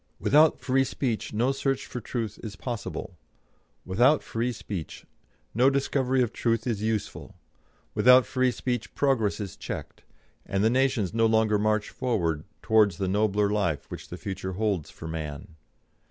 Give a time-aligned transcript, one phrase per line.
[0.19, 3.19] Without free speech no search for Truth is possible;
[3.85, 5.05] without free speech
[5.53, 7.35] no discovery of Truth is useful;
[7.93, 10.03] without free speech progress is checked,
[10.43, 14.89] and the nations no longer march forward towards the nobler life which the future holds
[14.89, 15.49] for man.